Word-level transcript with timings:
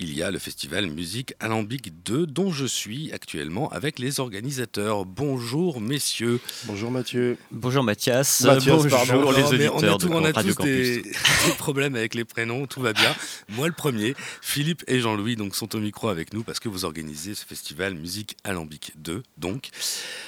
il 0.00 0.14
y 0.14 0.22
a 0.22 0.30
le 0.30 0.38
festival 0.38 0.86
Musique 0.86 1.34
Alambic 1.40 2.02
2 2.04 2.26
dont 2.26 2.50
je 2.52 2.64
suis 2.64 3.12
actuellement 3.12 3.68
avec 3.70 3.98
les 3.98 4.18
organisateurs. 4.18 5.04
Bonjour 5.04 5.80
messieurs. 5.80 6.40
Bonjour 6.64 6.90
Mathieu. 6.90 7.36
Bonjour 7.50 7.84
Mathias. 7.84 8.40
Mathias, 8.42 8.82
Bonjour 8.82 8.90
pardon. 8.90 9.30
les 9.32 9.42
auditeurs 9.44 9.74
on 9.74 9.82
a, 9.82 9.98
tout- 9.98 10.08
de 10.08 10.12
on 10.14 10.24
a 10.24 10.32
Radio 10.32 10.52
tous 10.52 10.56
Campus. 10.56 10.72
des, 10.72 11.02
des 11.46 11.52
problèmes 11.58 11.94
avec 11.96 12.14
les 12.14 12.24
prénoms, 12.24 12.66
tout 12.66 12.80
va 12.80 12.92
bien. 12.94 13.14
Moi 13.50 13.66
le 13.66 13.74
premier, 13.74 14.14
Philippe 14.40 14.82
et 14.86 15.00
Jean-Louis 15.00 15.36
donc 15.36 15.54
sont 15.54 15.74
au 15.76 15.80
micro 15.80 16.08
avec 16.08 16.32
nous 16.32 16.42
parce 16.44 16.60
que 16.60 16.68
vous 16.68 16.84
organisez 16.84 17.34
ce 17.34 17.44
festival 17.44 17.94
Musique 17.94 18.36
Alambic 18.44 18.92
2 18.96 19.22
donc. 19.36 19.68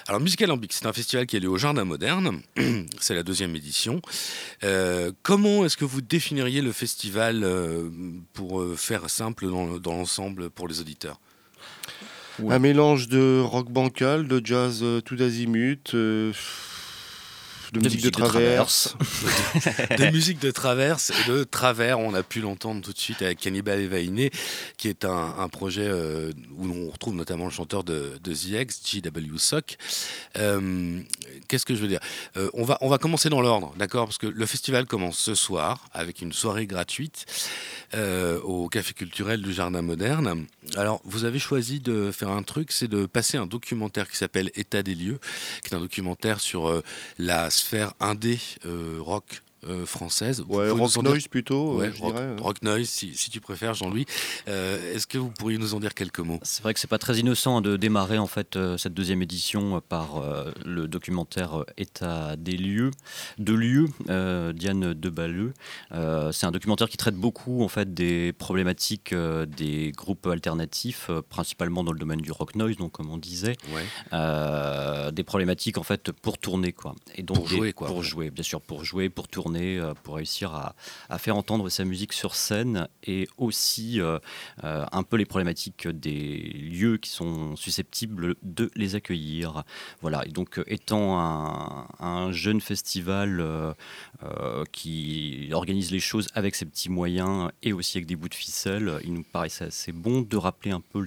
Alors 0.07 0.21
Musique 0.21 0.43
Alambic, 0.43 0.73
c'est 0.73 0.87
un 0.87 0.93
festival 0.93 1.27
qui 1.27 1.37
est 1.37 1.41
lieu 1.41 1.49
au 1.49 1.59
Jardin 1.59 1.85
Moderne, 1.85 2.43
c'est 3.01 3.15
la 3.15 3.23
deuxième 3.23 3.57
édition. 3.57 4.03
Euh, 4.65 5.13
comment 5.23 5.65
est-ce 5.65 5.77
que 5.79 5.85
vous 5.87 6.01
définiriez 6.03 6.61
le 6.61 6.73
festival 6.73 7.43
euh, 7.43 7.89
pour 8.35 8.61
euh, 8.61 8.77
faire 8.77 9.09
simple 9.09 9.49
dans, 9.49 9.62
dans 9.79 9.97
l'ensemble 9.97 10.51
pour 10.51 10.69
les 10.69 10.81
auditeurs. 10.81 11.21
Un 12.49 12.59
mélange 12.59 13.09
de 13.09 13.41
rock 13.41 13.71
bancal, 13.71 14.27
de 14.27 14.41
jazz 14.45 14.81
euh, 14.83 15.01
tout 15.01 15.17
azimut, 15.21 15.95
euh, 15.95 16.33
de, 17.73 17.81
musique 17.81 18.03
de 18.03 18.11
traverse. 18.11 18.97
de 19.99 20.11
musique 20.11 20.39
de 20.39 20.51
traverse 20.51 21.11
et 21.11 21.31
de 21.31 21.45
travers. 21.45 21.99
On 21.99 22.13
a 22.13 22.23
pu 22.23 22.41
l'entendre 22.41 22.83
tout 22.83 22.93
de 22.93 22.99
suite 22.99 23.23
avec 23.23 23.39
Cannibal 23.39 23.81
Evainé, 23.81 24.31
qui 24.77 24.89
est 24.89 25.05
un, 25.05 25.35
un 25.39 25.49
projet 25.49 25.87
euh, 25.87 26.33
où 26.57 26.67
on 26.67 26.91
retrouve 26.91 27.15
notamment 27.15 27.47
le 27.47 27.51
chanteur 27.51 27.83
de, 27.83 28.19
de 28.23 28.35
The 28.35 28.63
X, 28.63 28.83
G.W. 28.85 29.39
Sock. 29.39 29.79
Euh, 30.37 31.01
Qu'est-ce 31.49 31.65
que 31.65 31.75
je 31.75 31.81
veux 31.81 31.89
dire? 31.89 32.01
Euh, 32.37 32.51
on, 32.53 32.65
va, 32.65 32.77
on 32.83 32.89
va 32.89 32.99
commencer 32.99 33.31
dans 33.31 33.41
l'ordre, 33.41 33.73
d'accord? 33.79 34.05
Parce 34.07 34.19
que 34.19 34.27
le 34.27 34.47
festival 34.47 34.87
commence 34.87 35.19
ce 35.19 35.35
soir 35.35 35.89
avec 35.93 36.21
une 36.21 36.33
soirée 36.33 36.67
gratuite 36.67 37.25
au 38.45 38.69
Café 38.69 38.95
culturel 38.95 39.43
du 39.43 39.53
Jardin 39.53 39.83
Moderne. 39.83 40.47
Alors, 40.77 41.03
vous 41.05 41.27
avez 41.27 41.39
choisi 41.39 41.79
de 41.79 42.11
faire 42.11 42.31
un 42.31 42.43
truc, 42.43 42.73
c'est 42.73 42.89
de 42.89 43.05
passer 43.05 43.37
un 43.37 43.45
documentaire 43.45 44.09
qui 44.09 44.17
s'appelle 44.17 44.51
État 44.55 44.83
des 44.83 44.95
lieux, 44.95 45.19
qui 45.63 45.75
est 45.75 45.77
un 45.77 45.81
documentaire 45.81 46.41
sur 46.41 46.83
la 47.19 47.51
sphère 47.63 47.95
indé 48.01 48.39
euh, 48.67 48.99
rock 49.01 49.43
euh, 49.69 49.87
française. 49.87 50.43
Ouais, 50.49 50.71
rock 50.71 50.79
nous 50.79 50.99
en 50.99 51.03
dire- 51.03 51.11
noise 51.13 51.29
plutôt, 51.29 51.79
Ouais, 51.79 51.87
euh, 51.89 51.93
je 51.95 52.03
rock, 52.03 52.15
dirais. 52.15 52.37
rock 52.41 52.63
noise, 52.63 52.89
si, 52.89 53.15
si 53.15 53.31
tu 53.31 53.41
préfères, 53.41 53.75
Jean-Louis. 53.75 54.07
Euh, 54.49 54.95
Est-ce 54.95 55.07
que 55.07 55.19
vous 55.19 55.31
pourriez 55.31 55.59
nous 55.59 55.75
en 55.75 55.81
dire 55.81 55.95
quelques 55.95 56.19
mots? 56.21 56.39
C'est 56.43 56.63
vrai 56.63 56.75
que 56.75 56.81
c'est 56.81 56.89
pas 56.91 56.99
très 56.99 57.19
innocent 57.19 57.59
hein, 57.59 57.61
de 57.61 57.77
démarrer 57.77 58.19
en 58.19 58.27
fait 58.27 58.57
euh, 58.57 58.77
cette 58.77 58.95
deuxième 58.95 59.23
édition 59.23 59.77
euh, 59.77 59.81
par 59.87 60.17
euh, 60.19 60.51
le 60.65 60.89
documentaire 60.89 61.61
euh, 61.61 61.65
État 61.77 62.37
des 62.37 62.57
lieux, 62.57 62.91
de 63.39 63.53
lieux, 63.55 63.89
euh, 64.11 64.53
Diane 64.53 64.95
Deballeux. 64.95 65.53
Euh, 65.93 66.33
c'est 66.33 66.47
un 66.47 66.51
documentaire 66.51 66.89
qui 66.89 66.97
traite 66.97 67.15
beaucoup 67.17 67.63
en 67.63 67.69
fait 67.69 67.93
des 67.95 68.33
problématiques 68.33 69.13
euh, 69.13 69.47
des 69.47 69.93
groupes 69.97 70.27
alternatifs, 70.27 71.07
euh, 71.11 71.23
principalement 71.23 71.85
dans 71.85 71.93
le 71.93 71.99
domaine 71.99 72.21
du 72.21 72.33
rock 72.33 72.55
noise, 72.57 72.77
donc 72.77 72.93
comme 72.93 73.11
on 73.11 73.19
disait, 73.19 73.57
Ouais. 73.75 73.85
euh, 74.13 75.11
des 75.11 75.25
problématiques 75.25 75.79
en 75.79 75.83
fait 75.83 76.11
pour 76.13 76.39
tourner 76.39 76.73
quoi. 76.73 76.95
Et 77.15 77.23
donc 77.23 77.37
Pour 77.37 77.49
des- 77.49 77.57
jouer, 77.57 77.73
quoi. 77.73 77.87
Pour 77.89 78.03
jouer, 78.03 78.31
bien 78.31 78.43
sûr, 78.45 78.61
pour 78.61 78.85
jouer, 78.85 79.09
pour 79.09 79.29
tourner, 79.29 79.52
euh, 79.61 79.95
pour 80.03 80.17
réussir 80.17 80.55
à, 80.55 80.75
faire 81.19 81.37
entendre 81.37 81.69
sa 81.69 81.85
musique 81.85 82.13
sur 82.13 82.35
scène 82.35 82.89
et 83.05 83.29
aussi 83.37 84.01
euh, 84.01 84.19
euh, 84.65 84.85
un 84.91 85.03
peu 85.03 85.17
les 85.17 85.25
problématiques 85.25 85.87
des 85.89 86.39
lieux 86.39 86.97
qui 86.97 87.11
sont 87.11 87.55
susceptibles 87.57 88.35
de 88.43 88.71
les 88.75 88.95
accueillir. 88.95 89.65
Voilà. 90.01 90.27
Et 90.27 90.31
donc, 90.31 90.61
étant 90.67 91.21
un, 91.21 91.87
un 92.01 92.33
jeune 92.33 92.61
festival 92.61 93.45
qui 94.73 95.51
organise 95.53 95.91
les 95.91 96.01
choses 96.01 96.29
avec 96.35 96.55
ses 96.55 96.65
petits 96.65 96.91
moyens 96.91 97.51
et 97.63 97.73
aussi 97.73 97.99
avec 97.99 98.07
des 98.07 98.17
bouts 98.17 98.29
de 98.29 98.35
ficelle, 98.35 98.99
il 99.05 99.13
nous 99.13 99.23
paraissait 99.23 99.67
assez 99.67 99.93
bon 99.93 100.23
de 100.23 100.37
rappeler 100.37 100.71
un 100.71 100.81
peu 100.81 101.05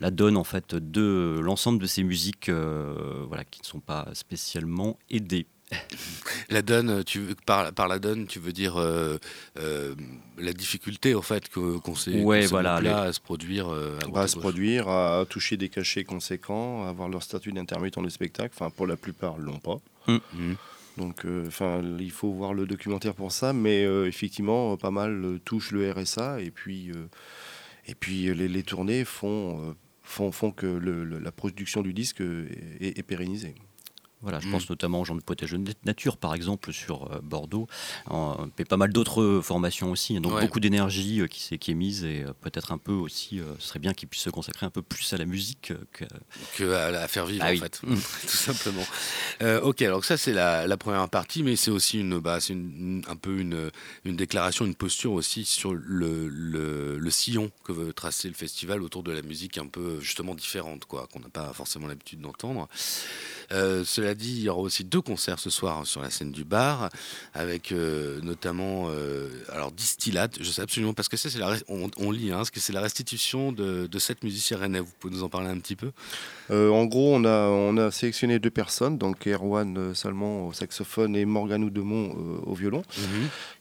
la 0.00 0.10
donne 0.10 0.36
en 0.36 0.44
fait 0.44 0.74
de 0.74 1.40
l'ensemble 1.42 1.80
de 1.80 1.86
ces 1.86 2.02
musiques, 2.02 2.50
voilà, 2.50 3.44
qui 3.44 3.60
ne 3.60 3.66
sont 3.66 3.80
pas 3.80 4.08
spécialement 4.12 4.98
aidées. 5.10 5.46
La 6.50 6.62
donne, 6.62 7.02
tu 7.04 7.20
veux, 7.20 7.34
par, 7.46 7.72
par 7.72 7.88
la 7.88 7.98
donne, 7.98 8.26
tu 8.26 8.38
veux 8.38 8.52
dire 8.52 8.76
euh, 8.76 9.16
euh, 9.58 9.94
la 10.38 10.52
difficulté, 10.52 11.14
en 11.14 11.22
fait, 11.22 11.48
qu'on 11.48 11.94
s'est 11.94 12.22
Ouais, 12.22 12.42
s'est 12.42 12.48
voilà, 12.48 12.78
mis 12.80 12.84
là 12.86 13.02
à 13.02 13.12
se 13.12 13.20
produire. 13.20 13.68
euh, 13.72 13.98
à 14.04 14.08
Bah, 14.08 14.28
se 14.28 14.38
produire, 14.38 14.88
à 14.88 15.24
toucher 15.28 15.56
des 15.56 15.68
cachets 15.68 16.04
conséquents, 16.04 16.86
à 16.86 16.90
avoir 16.90 17.08
leur 17.08 17.22
statut 17.22 17.52
d'intermittent 17.52 17.98
de 17.98 18.08
spectacle. 18.08 18.54
Enfin, 18.54 18.70
pour 18.70 18.86
la 18.86 18.96
plupart, 18.96 19.38
l'ont 19.38 19.58
pas. 19.58 19.78
Mhm. 20.06 20.56
Donc, 20.96 21.24
euh, 21.24 21.46
enfin, 21.48 21.82
il 21.98 22.10
faut 22.12 22.30
voir 22.32 22.54
le 22.54 22.66
documentaire 22.66 23.14
pour 23.14 23.32
ça, 23.32 23.52
mais 23.52 23.84
euh, 23.84 24.06
effectivement, 24.06 24.76
pas 24.76 24.92
mal 24.92 25.40
touchent 25.44 25.72
le 25.72 25.90
RSA 25.90 26.40
et 26.40 26.50
puis, 26.52 26.90
euh, 26.90 27.06
et 27.88 27.94
puis 27.96 28.32
les, 28.32 28.46
les 28.48 28.62
tournées 28.62 29.04
font, 29.04 29.74
font, 30.02 30.30
font 30.30 30.52
que 30.52 30.66
le- 30.66 31.04
le- 31.04 31.18
la 31.18 31.32
production 31.32 31.82
du 31.82 31.92
disque 31.92 32.20
est, 32.20 32.96
est 32.98 33.02
pérennisée. 33.02 33.54
Voilà, 34.24 34.40
je 34.40 34.48
Mm. 34.48 34.50
pense 34.50 34.68
notamment 34.70 35.00
aux 35.00 35.04
gens 35.04 35.14
de 35.14 35.20
Potage 35.22 35.52
de 35.52 35.72
Nature, 35.84 36.16
par 36.16 36.34
exemple, 36.34 36.72
sur 36.72 37.12
euh, 37.12 37.20
Bordeaux, 37.22 37.68
euh, 38.10 38.32
et 38.58 38.64
pas 38.64 38.76
mal 38.76 38.92
d'autres 38.92 39.40
formations 39.42 39.92
aussi. 39.92 40.18
Donc 40.20 40.32
Ouais. 40.34 40.40
beaucoup 40.40 40.58
d'énergie 40.60 41.20
euh, 41.20 41.26
qui, 41.28 41.56
qui 41.58 41.70
est 41.70 41.74
mise 41.74 42.02
et 42.04 42.24
euh, 42.24 42.32
peut-être 42.40 42.72
un 42.72 42.78
peu 42.78 42.92
aussi, 42.92 43.38
euh, 43.38 43.44
ce 43.60 43.68
serait 43.68 43.78
bien 43.78 43.92
qu'ils 43.94 44.08
puissent 44.08 44.22
se 44.24 44.30
consacrer 44.30 44.66
un 44.66 44.70
peu 44.70 44.82
plus 44.82 45.12
à 45.12 45.16
la 45.18 45.26
musique 45.26 45.70
euh, 45.70 45.78
que, 45.92 46.04
que 46.56 46.72
à 46.72 47.06
faire 47.06 47.26
vivre 47.26 47.44
Ah 47.46 47.50
en 47.50 47.52
oui. 47.52 47.58
fait, 47.60 47.80
tout 48.22 48.36
simplement. 48.36 48.86
Euh, 49.42 49.60
ok, 49.60 49.82
alors 49.82 50.04
ça 50.04 50.16
c'est 50.16 50.32
la, 50.32 50.66
la 50.66 50.76
première 50.76 51.08
partie, 51.08 51.42
mais 51.42 51.54
c'est 51.56 51.70
aussi 51.70 52.00
une, 52.00 52.18
bah, 52.18 52.38
une- 52.48 53.02
un 53.08 53.16
peu 53.16 53.38
une, 53.38 53.70
une 54.04 54.16
déclaration, 54.16 54.64
une 54.64 54.74
posture 54.74 55.12
aussi 55.12 55.44
sur 55.44 55.74
le, 55.74 56.28
le, 56.28 56.98
le 56.98 57.10
sillon 57.10 57.50
que 57.64 57.72
veut 57.72 57.92
tracer 57.92 58.28
le 58.28 58.34
festival 58.34 58.82
autour 58.82 59.02
de 59.02 59.12
la 59.12 59.22
musique 59.22 59.58
un 59.58 59.66
peu 59.66 60.00
justement 60.00 60.34
différente, 60.34 60.86
quoi, 60.86 61.06
qu'on 61.12 61.20
n'a 61.20 61.28
pas 61.28 61.52
forcément 61.52 61.86
l'habitude 61.86 62.20
d'entendre. 62.20 62.68
Euh, 63.52 63.84
dit, 64.14 64.32
il 64.36 64.42
y 64.42 64.48
aura 64.48 64.60
aussi 64.60 64.84
deux 64.84 65.00
concerts 65.00 65.38
ce 65.38 65.50
soir 65.50 65.78
hein, 65.78 65.84
sur 65.84 66.00
la 66.00 66.10
scène 66.10 66.32
du 66.32 66.44
bar, 66.44 66.90
avec 67.32 67.72
euh, 67.72 68.20
notamment 68.22 68.86
euh, 68.88 69.28
alors 69.52 69.72
Distillat. 69.72 70.28
Je 70.40 70.50
sais 70.50 70.62
absolument 70.62 70.94
parce 70.94 71.08
que 71.08 71.16
ça, 71.16 71.30
c'est 71.30 71.38
la, 71.38 71.56
on, 71.68 71.90
on 71.96 72.10
lit, 72.10 72.30
hein, 72.32 72.36
parce 72.36 72.50
que 72.50 72.60
c'est 72.60 72.72
la 72.72 72.80
restitution 72.80 73.52
de, 73.52 73.86
de 73.86 73.98
sept 73.98 74.24
musiciens 74.24 74.58
rennais. 74.58 74.80
Vous 74.80 74.92
pouvez 74.98 75.14
nous 75.14 75.22
en 75.22 75.28
parler 75.28 75.48
un 75.48 75.58
petit 75.58 75.76
peu? 75.76 75.92
Euh, 76.50 76.70
en 76.70 76.84
gros, 76.86 77.14
on 77.14 77.24
a, 77.24 77.48
on 77.48 77.76
a 77.76 77.90
sélectionné 77.90 78.38
deux 78.38 78.50
personnes, 78.50 78.98
donc 78.98 79.26
Erwan 79.26 79.94
Salmon 79.94 80.48
au 80.48 80.52
saxophone 80.52 81.16
et 81.16 81.24
Morgane 81.24 81.64
Oudemont 81.64 82.12
au 82.44 82.54
violon, 82.54 82.82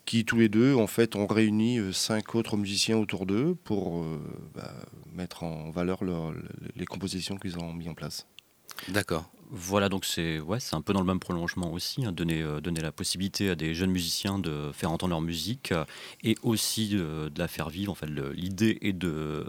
qui 0.06 0.26
tous 0.26 0.38
les 0.38 0.50
deux, 0.50 0.76
en 0.76 0.88
fait, 0.88 1.16
ont 1.16 1.28
réuni 1.28 1.80
cinq 1.94 2.36
autres 2.36 2.58
musiciens 2.58 2.98
autour 2.98 3.26
d'eux 3.26 3.56
pour 3.64 4.06
bah, 4.54 4.74
mettre 5.14 5.44
en 5.44 5.72
valeur 5.72 6.04
leur- 6.04 6.34
les 6.76 6.86
compositions 6.86 7.38
qu'ils 7.38 7.58
ont 7.58 7.72
mis 7.74 7.88
en 7.88 7.94
place. 7.94 8.26
D'accord. 8.90 9.30
Voilà, 9.56 9.88
donc 9.88 10.04
c'est 10.04 10.40
ouais, 10.40 10.60
c'est 10.60 10.76
un 10.76 10.82
peu 10.82 10.94
dans 10.94 11.00
le 11.02 11.06
même 11.06 11.20
prolongement 11.20 11.72
aussi, 11.72 12.04
hein, 12.04 12.12
donner, 12.12 12.42
euh, 12.42 12.60
donner 12.60 12.82
la 12.82 12.92
possibilité 12.92 13.52
à 13.52 13.56
des 13.56 13.76
jeunes 13.76 13.92
musiciens 13.92 14.40
de 14.40 14.72
faire 14.74 14.90
entendre 14.90 15.12
leur 15.12 15.22
musique 15.22 15.72
euh, 15.72 15.86
et 16.24 16.36
aussi 16.42 16.92
euh, 16.94 17.30
de 17.30 17.38
la 17.38 17.48
faire 17.48 17.70
vivre. 17.70 17.92
En 17.92 17.96
fait, 17.96 18.08
l'idée 18.34 18.80
est 18.82 18.94
de, 18.94 19.10
euh, 19.10 19.44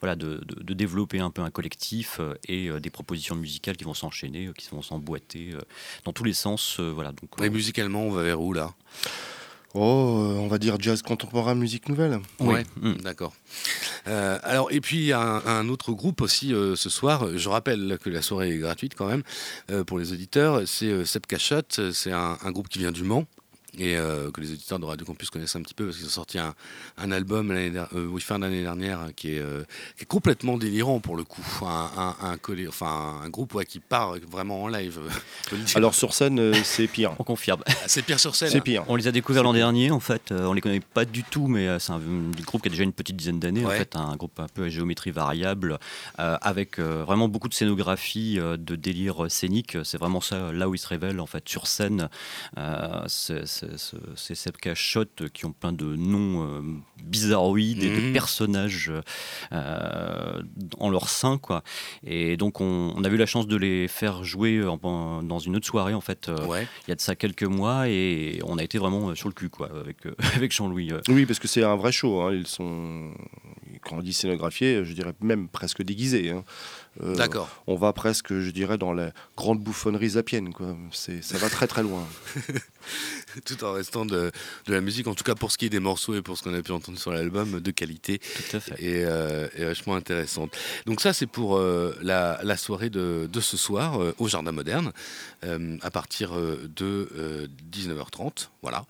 voilà, 0.00 0.14
de, 0.14 0.40
de- 0.46 0.62
de 0.62 0.74
développer 0.74 1.18
un 1.18 1.30
peu 1.30 1.42
un 1.42 1.50
collectif 1.50 2.18
euh, 2.20 2.34
et 2.46 2.68
euh, 2.68 2.78
des 2.78 2.90
propositions 2.90 3.34
musicales 3.34 3.76
qui 3.76 3.82
vont 3.82 3.94
s'enchaîner, 3.94 4.46
euh, 4.46 4.52
qui 4.52 4.68
vont 4.70 4.82
s'emboîter 4.82 5.50
euh, 5.54 5.60
dans 6.04 6.12
tous 6.12 6.22
les 6.24 6.34
sens. 6.34 6.76
euh, 6.78 6.90
voilà, 6.94 7.10
donc, 7.10 7.30
Et 7.42 7.50
musicalement, 7.50 8.02
on 8.04 8.10
va 8.12 8.22
vers 8.22 8.40
où 8.40 8.52
là? 8.52 8.74
Oh, 9.74 9.80
euh, 9.80 10.34
on 10.38 10.46
va 10.46 10.58
dire 10.58 10.76
jazz 10.80 11.02
contemporain, 11.02 11.56
musique 11.56 11.88
nouvelle. 11.88 12.20
oui. 12.38 12.46
Ouais, 12.54 12.64
Mm. 12.80 12.92
D'accord. 13.02 13.32
Euh, 14.06 14.38
alors, 14.42 14.70
et 14.72 14.80
puis, 14.80 14.98
il 14.98 15.04
y 15.04 15.12
a 15.12 15.20
un, 15.20 15.46
un 15.46 15.68
autre 15.68 15.92
groupe 15.92 16.20
aussi 16.20 16.54
euh, 16.54 16.76
ce 16.76 16.90
soir. 16.90 17.36
Je 17.36 17.48
rappelle 17.48 17.98
que 18.02 18.10
la 18.10 18.22
soirée 18.22 18.50
est 18.50 18.58
gratuite 18.58 18.94
quand 18.94 19.06
même 19.06 19.22
euh, 19.70 19.84
pour 19.84 19.98
les 19.98 20.12
auditeurs. 20.12 20.62
C'est 20.66 21.04
Sept 21.04 21.26
Cachotte. 21.26 21.92
C'est 21.92 22.12
un 22.12 22.36
groupe 22.50 22.68
qui 22.68 22.78
vient 22.78 22.92
du 22.92 23.04
Mans. 23.04 23.26
Et 23.78 23.96
euh, 23.96 24.30
que 24.30 24.40
les 24.40 24.50
auditeurs 24.52 24.78
de 24.78 24.84
Radio 24.84 25.06
Campus 25.06 25.30
connaissent 25.30 25.54
un 25.56 25.62
petit 25.62 25.74
peu 25.74 25.84
parce 25.86 25.96
qu'ils 25.96 26.06
ont 26.06 26.10
sorti 26.10 26.38
un, 26.38 26.54
un 26.98 27.12
album 27.12 27.50
euh, 27.52 27.86
oui, 28.10 28.20
fin 28.20 28.38
d'année 28.40 28.62
dernière 28.62 29.08
qui 29.14 29.34
est, 29.34 29.38
euh, 29.38 29.62
qui 29.96 30.02
est 30.02 30.06
complètement 30.06 30.58
délirant 30.58 30.98
pour 31.00 31.16
le 31.16 31.22
coup. 31.24 31.44
Un, 31.62 31.90
un, 31.96 32.16
un 32.30 32.36
collé- 32.36 32.66
enfin, 32.68 33.20
un 33.24 33.28
groupe 33.28 33.54
ouais, 33.54 33.64
qui 33.64 33.78
part 33.78 34.16
vraiment 34.28 34.64
en 34.64 34.68
live. 34.68 34.98
dire. 35.52 35.76
Alors 35.76 35.94
sur 35.94 36.14
scène, 36.14 36.38
euh, 36.40 36.54
c'est 36.64 36.88
pire. 36.88 37.14
On 37.18 37.24
confirme. 37.24 37.62
Ah, 37.66 37.72
c'est 37.86 38.02
pire 38.02 38.18
sur 38.18 38.34
scène. 38.34 38.50
C'est 38.50 38.60
pire. 38.60 38.84
On 38.88 38.96
les 38.96 39.06
a 39.06 39.12
découverts 39.12 39.44
l'an 39.44 39.52
dernier, 39.52 39.90
en 39.92 40.00
fait. 40.00 40.32
Euh, 40.32 40.46
on 40.46 40.52
les 40.52 40.60
connaît 40.60 40.80
pas 40.80 41.04
du 41.04 41.22
tout, 41.22 41.46
mais 41.46 41.68
euh, 41.68 41.78
c'est 41.78 41.92
un, 41.92 41.96
un 41.96 42.42
groupe 42.44 42.62
qui 42.62 42.68
a 42.68 42.70
déjà 42.70 42.82
une 42.82 42.92
petite 42.92 43.16
dizaine 43.16 43.38
d'années. 43.38 43.64
En 43.64 43.70
fait, 43.70 43.94
un 43.96 44.16
groupe 44.16 44.38
un 44.40 44.48
peu 44.48 44.64
à 44.64 44.68
géométrie 44.68 45.10
variable, 45.12 45.78
euh, 46.18 46.36
avec 46.42 46.78
euh, 46.78 47.04
vraiment 47.04 47.28
beaucoup 47.28 47.48
de 47.48 47.54
scénographie, 47.54 48.38
euh, 48.40 48.56
de 48.56 48.74
délire 48.74 49.30
scénique. 49.30 49.76
C'est 49.84 49.98
vraiment 49.98 50.20
ça, 50.20 50.52
là 50.52 50.68
où 50.68 50.74
ils 50.74 50.78
se 50.78 50.88
révèlent, 50.88 51.20
en 51.20 51.26
fait, 51.26 51.48
sur 51.48 51.66
scène. 51.68 52.08
Euh, 52.58 53.04
c'est- 53.06 53.46
c'est- 53.76 53.96
ces 54.16 54.34
Sepka 54.34 54.74
Shot 54.74 55.04
qui 55.32 55.46
ont 55.46 55.52
plein 55.52 55.72
de 55.72 55.84
noms 55.96 56.44
euh, 56.46 56.60
bizarroïdes 57.04 57.82
et 57.82 57.90
de 57.90 58.00
Mhm. 58.06 58.12
personnages 58.12 58.92
euh, 59.52 60.42
en 60.78 60.90
leur 60.90 61.08
sein, 61.08 61.38
quoi. 61.38 61.62
Et 62.04 62.36
donc, 62.36 62.60
on, 62.60 62.92
on 62.96 63.04
a 63.04 63.08
eu 63.08 63.16
la 63.16 63.26
chance 63.26 63.46
de 63.46 63.56
les 63.56 63.88
faire 63.88 64.24
jouer 64.24 64.64
en- 64.66 64.78
en- 64.82 65.22
dans 65.22 65.38
une 65.38 65.56
autre 65.56 65.66
soirée, 65.66 65.94
en 65.94 66.00
fait. 66.00 66.28
euh, 66.28 66.46
Ouais. 66.46 66.66
il 66.86 66.90
y 66.90 66.92
a 66.92 66.96
de 66.96 67.00
ça 67.00 67.14
quelques 67.16 67.42
mois 67.44 67.88
et 67.88 68.40
on 68.44 68.58
a 68.58 68.62
été 68.64 68.78
vraiment 68.78 69.10
euh, 69.10 69.14
sur 69.14 69.28
le 69.28 69.34
cul 69.34 69.48
quoi 69.50 69.70
avec, 69.80 70.06
euh, 70.06 70.14
avec 70.44 70.52
Jean-Louis. 70.52 70.92
euh. 70.92 71.00
Oui, 71.08 71.26
parce 71.26 71.38
que 71.38 71.48
c'est 71.48 71.62
un 71.64 71.76
vrai 71.76 71.92
show. 71.92 72.20
hein. 72.22 72.32
Ils 72.34 72.46
sont, 72.46 73.12
quand 73.82 73.96
on 73.96 74.02
dit 74.02 74.12
scénographié, 74.12 74.84
je 74.84 74.92
dirais 74.92 75.12
même 75.20 75.48
presque 75.48 75.82
déguisé. 75.82 76.30
Hein. 76.30 76.44
Euh, 77.02 77.14
D'accord. 77.14 77.48
On 77.66 77.76
va 77.76 77.92
presque, 77.92 78.38
je 78.38 78.50
dirais, 78.50 78.76
dans 78.76 78.92
la 78.92 79.12
grande 79.36 79.60
bouffonnerie 79.60 80.10
zapienne. 80.10 80.52
Quoi. 80.52 80.76
Ça 80.92 81.38
va 81.38 81.48
très 81.48 81.66
très 81.66 81.82
loin. 81.82 82.06
Tout 83.44 83.62
en 83.64 83.72
restant 83.72 84.04
de, 84.04 84.32
de, 84.66 84.72
la 84.72 84.80
musique, 84.80 85.06
en 85.06 85.14
tout 85.14 85.22
cas 85.22 85.34
pour 85.34 85.52
ce 85.52 85.58
qui 85.58 85.66
est 85.66 85.70
des 85.70 85.78
morceaux 85.78 86.14
et 86.14 86.22
pour 86.22 86.36
ce 86.36 86.42
qu'on 86.42 86.54
a 86.54 86.62
pu 86.62 86.72
entendre 86.72 86.98
sur 86.98 87.12
l'album, 87.12 87.60
de 87.60 87.70
qualité 87.70 88.18
tout 88.18 88.56
à 88.56 88.60
fait. 88.60 88.82
Et, 88.82 89.04
euh, 89.04 89.48
vachement 89.58 89.94
intéressante. 89.94 90.56
Donc 90.86 91.00
ça, 91.00 91.12
c'est 91.12 91.26
pour 91.26 91.56
euh, 91.56 91.96
la, 92.02 92.40
la, 92.42 92.56
soirée 92.56 92.90
de, 92.90 93.28
de 93.32 93.40
ce 93.40 93.56
soir 93.56 93.98
au 94.18 94.28
Jardin 94.28 94.52
Moderne, 94.52 94.92
à 95.42 95.90
partir 95.90 96.32
de 96.32 97.48
19h30. 97.72 98.48
Voilà. 98.62 98.84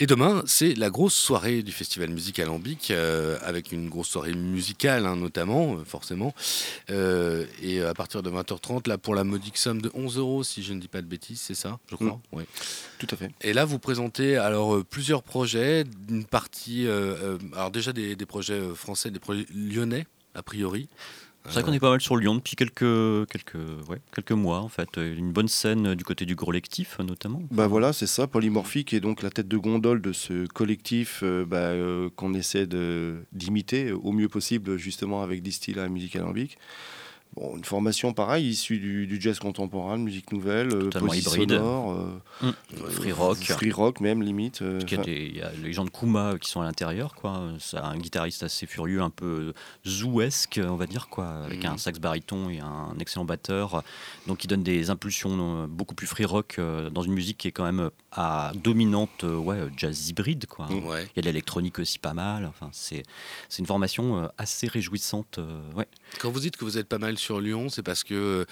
Et 0.00 0.06
demain, 0.06 0.42
c'est 0.44 0.74
la 0.74 0.90
grosse 0.90 1.14
soirée 1.14 1.62
du 1.62 1.70
Festival 1.70 2.10
Musique 2.10 2.40
Alambic, 2.40 2.90
euh, 2.90 3.38
avec 3.42 3.70
une 3.70 3.88
grosse 3.88 4.08
soirée 4.08 4.34
musicale 4.34 5.06
hein, 5.06 5.14
notamment, 5.14 5.76
euh, 5.76 5.84
forcément. 5.84 6.34
Euh, 6.90 7.46
et 7.62 7.80
à 7.80 7.94
partir 7.94 8.20
de 8.20 8.28
20h30, 8.28 8.88
là, 8.88 8.98
pour 8.98 9.14
la 9.14 9.22
modique 9.22 9.56
somme 9.56 9.80
de 9.80 9.92
11 9.94 10.18
euros, 10.18 10.42
si 10.42 10.64
je 10.64 10.72
ne 10.72 10.80
dis 10.80 10.88
pas 10.88 11.00
de 11.00 11.06
bêtises, 11.06 11.40
c'est 11.40 11.54
ça, 11.54 11.78
je 11.88 11.94
crois? 11.94 12.08
Mm. 12.08 12.20
Oui, 12.32 12.42
tout 12.98 13.06
à 13.12 13.16
fait. 13.16 13.30
Et 13.42 13.52
là, 13.52 13.64
vous 13.64 13.78
présentez 13.78 14.36
alors 14.36 14.84
plusieurs 14.84 15.22
projets, 15.22 15.84
une 16.08 16.24
partie, 16.24 16.88
alors 17.52 17.70
déjà 17.70 17.92
des, 17.92 18.16
des 18.16 18.26
projets 18.26 18.60
français, 18.74 19.12
des 19.12 19.20
projets 19.20 19.46
lyonnais, 19.54 20.08
a 20.34 20.42
priori. 20.42 20.88
C'est 21.46 21.54
vrai 21.54 21.62
qu'on 21.62 21.72
est 21.74 21.80
pas 21.80 21.90
mal 21.90 22.00
sur 22.00 22.16
Lyon 22.16 22.36
depuis 22.36 22.56
quelques, 22.56 23.28
quelques, 23.28 23.58
quelques 24.14 24.32
mois, 24.32 24.60
en 24.60 24.68
fait. 24.68 24.88
Une 24.96 25.30
bonne 25.30 25.48
scène 25.48 25.94
du 25.94 26.02
côté 26.02 26.24
du 26.24 26.36
collectif, 26.36 26.98
notamment. 27.00 27.42
Bah 27.50 27.66
voilà, 27.66 27.92
c'est 27.92 28.06
ça. 28.06 28.26
Polymorphique 28.26 28.94
est 28.94 29.00
donc 29.00 29.22
la 29.22 29.30
tête 29.30 29.46
de 29.46 29.58
gondole 29.58 30.00
de 30.00 30.12
ce 30.12 30.46
collectif 30.46 31.20
euh, 31.22 31.44
bah, 31.44 31.56
euh, 31.58 32.08
qu'on 32.16 32.32
essaie 32.32 32.66
d'imiter 33.32 33.92
au 33.92 34.12
mieux 34.12 34.28
possible, 34.28 34.78
justement, 34.78 35.22
avec 35.22 35.42
des 35.42 35.50
styles 35.50 35.78
à 35.78 35.88
musique 35.88 36.16
alambique 36.16 36.58
une 37.36 37.64
formation 37.64 38.12
pareille, 38.12 38.48
issue 38.48 38.78
du, 38.78 39.20
jazz 39.20 39.38
contemporain, 39.38 39.98
de 39.98 40.02
musique 40.02 40.32
nouvelle, 40.32 40.72
euh, 40.72 40.84
Totalement 40.84 41.12
hybride. 41.12 41.50
Sonore, 41.50 41.92
euh, 41.92 42.48
mm. 42.48 42.90
free 42.90 43.12
rock. 43.12 43.38
Free 43.38 43.72
rock 43.72 44.00
même, 44.00 44.22
limite. 44.22 44.62
Euh, 44.62 44.80
il, 45.06 45.36
y 45.36 45.42
a 45.42 45.50
les 45.62 45.72
gens 45.72 45.84
de 45.84 45.90
Kuma 45.90 46.38
qui 46.40 46.50
sont 46.50 46.60
à 46.60 46.64
l'intérieur, 46.64 47.14
quoi. 47.14 47.42
C'est 47.58 47.76
un 47.76 47.96
guitariste 47.96 48.42
assez 48.42 48.66
furieux, 48.66 49.00
un 49.00 49.10
peu 49.10 49.52
zouesque, 49.86 50.60
on 50.62 50.76
va 50.76 50.86
dire, 50.86 51.08
quoi, 51.08 51.26
avec 51.44 51.64
mm. 51.64 51.68
un 51.68 51.78
sax 51.78 51.98
baryton 51.98 52.50
et 52.50 52.60
un 52.60 52.94
excellent 53.00 53.24
batteur. 53.24 53.82
Donc 54.26 54.44
il 54.44 54.48
donne 54.48 54.62
des 54.62 54.90
impulsions 54.90 55.66
beaucoup 55.68 55.94
plus 55.94 56.06
free 56.06 56.24
rock 56.24 56.60
dans 56.92 57.02
une 57.02 57.12
musique 57.12 57.38
qui 57.38 57.48
est 57.48 57.52
quand 57.52 57.64
même 57.64 57.90
à 58.12 58.52
dominante 58.54 59.24
ouais, 59.24 59.58
jazz 59.76 60.08
hybride, 60.08 60.46
quoi. 60.46 60.66
Mm. 60.66 60.76
Il 60.76 61.16
y 61.16 61.18
a 61.18 61.22
de 61.22 61.26
l'électronique 61.26 61.78
aussi 61.78 61.98
pas 61.98 62.14
mal. 62.14 62.46
Enfin, 62.46 62.68
c'est 62.72 63.02
une 63.58 63.66
formation 63.66 64.30
assez 64.38 64.68
réjouissante. 64.68 65.40
ouais. 65.76 65.86
Quand 66.20 66.30
vous 66.30 66.40
dites 66.40 66.56
que 66.56 66.64
vous 66.64 66.78
êtes 66.78 66.88
pas 66.88 66.98
mal 66.98 67.18
sur 67.18 67.40
Lyon, 67.40 67.68
c'est 67.68 67.82
parce 67.82 68.04
que 68.04 68.46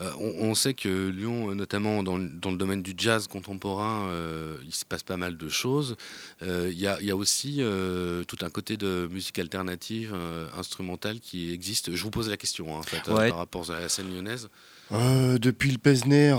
euh, 0.00 0.12
on, 0.18 0.54
sait 0.54 0.74
que 0.74 1.08
Lyon, 1.08 1.54
notamment 1.54 2.02
dans, 2.02 2.18
le 2.18 2.56
domaine 2.56 2.82
du 2.82 2.94
jazz 2.96 3.26
contemporain, 3.26 4.08
euh, 4.08 4.56
il 4.64 4.74
se 4.74 4.84
passe 4.84 5.02
pas 5.02 5.16
mal 5.16 5.36
de 5.36 5.48
choses. 5.48 5.96
Euh, 6.42 6.70
il 6.70 6.78
y, 6.78 6.86
a, 6.86 7.16
aussi 7.16 7.62
tout 8.28 8.38
un 8.42 8.50
côté 8.50 8.76
de 8.76 9.08
musique 9.10 9.38
alternative, 9.38 10.14
instrumentale 10.56 11.20
qui 11.20 11.52
existe. 11.52 11.94
Je 11.94 12.02
vous 12.02 12.10
pose 12.10 12.28
la 12.28 12.36
question 12.36 12.76
hein, 12.76 12.80
en 12.80 12.82
fait, 12.82 13.02
par 13.04 13.36
rapport 13.36 13.70
à 13.70 13.80
la 13.80 13.88
scène 13.88 14.12
lyonnaise. 14.12 14.48
Depuis 14.90 15.70
le 15.72 15.78
Pesner 15.78 16.30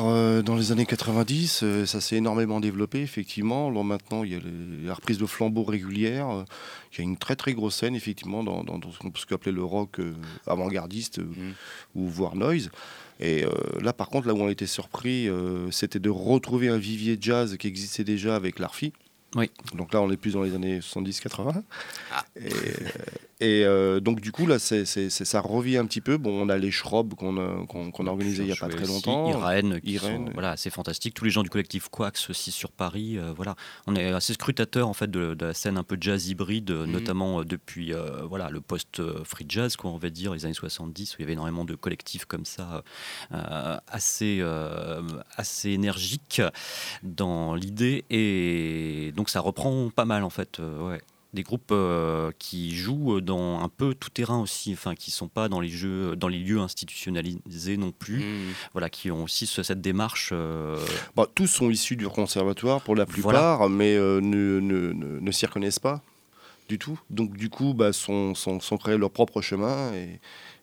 dans 0.45 0.55
les 0.55 0.71
années 0.71 0.85
90, 0.85 1.85
ça 1.85 2.01
s'est 2.01 2.15
énormément 2.15 2.59
développé, 2.59 3.01
effectivement. 3.01 3.71
Maintenant, 3.83 4.23
il 4.23 4.31
y 4.31 4.35
a 4.35 4.39
la 4.85 4.93
reprise 4.93 5.17
de 5.17 5.25
flambeau 5.25 5.63
régulière. 5.63 6.45
il 6.93 6.97
y 6.97 7.01
a 7.01 7.03
une 7.03 7.17
très 7.17 7.35
très 7.35 7.53
grosse 7.53 7.75
scène, 7.75 7.95
effectivement, 7.95 8.43
dans, 8.43 8.63
ce 8.91 8.99
qu'on 8.99 9.11
peut 9.11 9.19
appeler 9.31 9.51
le 9.51 9.63
rock 9.63 9.99
avant-gardiste 10.45 11.19
mmh. 11.19 11.53
ou 11.95 12.07
voire 12.07 12.35
noise. 12.35 12.69
Et 13.19 13.43
euh, 13.43 13.49
là, 13.81 13.93
par 13.93 14.09
contre, 14.09 14.27
là 14.27 14.33
où 14.33 14.41
on 14.41 14.47
a 14.47 14.51
été 14.51 14.67
surpris, 14.67 15.27
euh, 15.27 15.71
c'était 15.71 15.99
de 15.99 16.09
retrouver 16.09 16.69
un 16.69 16.77
vivier 16.77 17.17
jazz 17.19 17.57
qui 17.57 17.67
existait 17.67 18.03
déjà 18.03 18.35
avec 18.35 18.59
l'Arfi. 18.59 18.93
Oui. 19.35 19.51
Donc 19.75 19.93
là, 19.93 20.01
on 20.01 20.09
est 20.11 20.17
plus 20.17 20.33
dans 20.33 20.43
les 20.43 20.55
années 20.55 20.79
70-80. 20.79 21.61
Ah. 22.11 22.25
Et 23.36 23.36
euh, 23.43 23.99
donc, 23.99 24.21
du 24.21 24.31
coup, 24.31 24.47
là, 24.47 24.59
c'est, 24.59 24.85
ça 24.85 25.41
revient 25.41 25.77
un 25.77 25.85
petit 25.85 26.01
peu. 26.01 26.17
Bon, 26.17 26.41
on 26.41 26.49
a 26.49 26.57
les 26.57 26.71
qu'on 27.17 27.37
a, 27.37 27.65
qu'on, 27.65 28.07
a 28.07 28.09
organisé 28.09 28.43
il 28.43 28.47
n'y 28.47 28.51
a 28.51 28.55
pas 28.55 28.67
très 28.67 28.85
longtemps. 28.85 29.29
Irène, 29.29 29.79
Irène. 29.83 30.31
voilà, 30.33 30.57
c'est 30.57 30.69
fantastique. 30.69 31.13
Tous 31.13 31.25
les 31.25 31.31
gens 31.31 31.43
du 31.43 31.49
collectif 31.49 31.89
Quax 31.89 32.29
aussi 32.29 32.51
sur 32.51 32.71
Paris. 32.71 33.17
Euh, 33.17 33.33
voilà. 33.35 33.55
On 33.85 33.95
est 33.95 34.11
assez 34.11 34.33
scrutateur 34.33 34.87
en 34.87 34.93
fait, 34.93 35.09
de, 35.09 35.35
la 35.39 35.53
scène 35.53 35.77
un 35.77 35.83
peu 35.83 35.97
jazz 35.99 36.27
hybride, 36.27 36.71
mhm. 36.71 36.91
notamment 36.91 37.41
euh, 37.41 37.43
depuis 37.43 37.93
voilà, 38.27 38.49
le 38.49 38.61
post-free 38.61 39.45
jazz, 39.47 39.75
quoi, 39.75 39.91
on 39.91 39.97
va 39.97 40.09
dire, 40.09 40.33
les 40.33 40.45
années 40.45 40.53
70, 40.53 41.13
où 41.13 41.15
il 41.19 41.21
y 41.21 41.23
avait 41.23 41.33
énormément 41.33 41.65
de 41.65 41.75
collectifs 41.75 42.25
comme 42.25 42.45
ça, 42.45 42.83
assez, 43.87 44.43
assez 45.35 45.69
énergiques 45.71 46.41
dans 47.03 47.55
l'idée. 47.55 48.05
Et 48.09 49.11
donc, 49.15 49.29
ça 49.29 49.39
reprend 49.39 49.89
pas 49.89 50.05
mal, 50.05 50.23
en 50.23 50.29
fait. 50.29 50.59
ouais 50.59 51.01
des 51.37 51.43
groupes 51.43 51.69
euh, 51.71 52.31
qui 52.39 52.75
jouent 52.75 53.21
dans 53.21 53.61
un 53.61 53.69
peu 53.69 53.93
tout 53.93 54.09
terrain 54.09 54.39
aussi, 54.39 54.73
enfin 54.73 54.95
qui 54.95 55.11
sont 55.11 55.27
pas 55.27 55.49
dans 55.49 55.59
les 55.59 55.69
jeux, 55.69 56.15
dans 56.15 56.27
les 56.27 56.39
lieux 56.39 56.59
institutionnalisés 56.59 57.77
non 57.77 57.91
plus, 57.91 58.19
mmh. 58.19 58.53
voilà, 58.73 58.89
qui 58.89 59.11
ont 59.11 59.23
aussi 59.23 59.45
cette 59.45 59.79
démarche. 59.79 60.31
Euh, 60.33 60.83
bah, 61.15 61.27
tous 61.33 61.45
sont 61.45 61.69
issus 61.69 61.95
du 61.95 62.07
conservatoire 62.07 62.81
pour 62.81 62.95
la 62.95 63.05
plupart, 63.05 63.69
mais 63.69 63.95
euh, 63.95 64.19
ne, 64.19 64.59
ne, 64.59 64.93
ne, 64.93 65.31
s'y 65.31 65.45
reconnaissent 65.45 65.79
pas 65.79 66.01
du 66.69 66.79
tout. 66.79 66.99
Donc 67.11 67.37
du 67.37 67.49
coup, 67.49 67.75
bah, 67.75 67.93
sont, 67.93 68.33
sont, 68.33 68.59
sont 68.59 68.77
créés 68.77 68.97
leur 68.97 69.11
propre 69.11 69.41
chemin 69.41 69.93
et, 69.93 70.19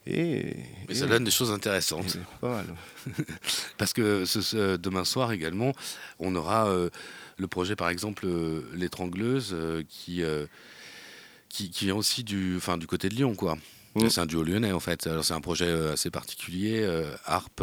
et, 0.06 0.56
Mais 0.88 0.94
ça 0.94 1.06
donne 1.06 1.22
des 1.22 1.30
choses 1.30 1.52
intéressantes. 1.52 2.18
Pas 2.40 2.48
mal. 2.48 2.66
Parce 3.78 3.92
que 3.92 4.24
ce, 4.24 4.76
demain 4.76 5.04
soir 5.04 5.30
également, 5.30 5.72
on 6.18 6.34
aura 6.34 6.68
le 7.36 7.46
projet, 7.46 7.76
par 7.76 7.88
exemple, 7.88 8.26
euh, 8.26 8.62
L'étrangleuse, 8.74 9.50
euh, 9.52 9.82
qui, 9.88 10.22
euh, 10.22 10.46
qui, 11.48 11.70
qui, 11.70 11.86
vient 11.86 11.96
aussi 11.96 12.24
du, 12.24 12.56
enfin, 12.56 12.78
du 12.78 12.86
côté 12.86 13.08
de 13.08 13.14
Lyon, 13.14 13.34
quoi. 13.34 13.56
Mm. 13.94 14.08
C'est 14.08 14.20
un 14.20 14.26
duo 14.26 14.42
lyonnais, 14.42 14.72
en 14.72 14.80
fait. 14.80 15.06
Alors, 15.06 15.24
c'est 15.24 15.34
un 15.34 15.40
projet 15.40 15.70
assez 15.70 16.10
particulier, 16.10 16.88
harpe 17.24 17.62